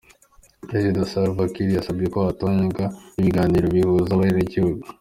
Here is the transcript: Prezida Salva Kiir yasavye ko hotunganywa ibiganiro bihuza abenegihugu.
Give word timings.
Prezida 0.67 0.99
Salva 1.11 1.43
Kiir 1.53 1.69
yasavye 1.77 2.07
ko 2.13 2.17
hotunganywa 2.25 2.85
ibiganiro 3.19 3.65
bihuza 3.75 4.09
abenegihugu. 4.15 4.81